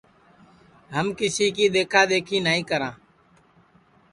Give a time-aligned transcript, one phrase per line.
[0.95, 2.93] ہم کِسی کی دؔیکھا دؔیکھی نائی کراں